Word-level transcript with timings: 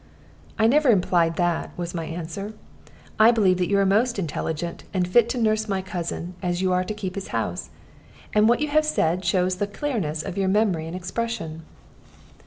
"I 0.57 0.65
never 0.65 0.89
implied 0.89 1.35
that," 1.35 1.77
was 1.77 1.93
my 1.93 2.05
answer. 2.05 2.55
"I 3.19 3.29
believe 3.29 3.57
that 3.59 3.69
you 3.69 3.77
are 3.77 3.85
most 3.85 4.17
intelligent, 4.17 4.83
and 4.95 5.07
fit 5.07 5.29
to 5.29 5.37
nurse 5.37 5.67
my 5.69 5.83
cousin, 5.83 6.33
as 6.41 6.59
you 6.59 6.73
are 6.73 6.83
to 6.83 6.93
keep 6.95 7.13
his 7.13 7.27
house. 7.27 7.69
And 8.33 8.49
what 8.49 8.61
you 8.61 8.69
have 8.69 8.83
said 8.83 9.23
shows 9.23 9.57
the 9.57 9.67
clearness 9.67 10.23
of 10.23 10.39
your 10.39 10.47
memory 10.47 10.87
and 10.87 10.95
expression." 10.95 11.61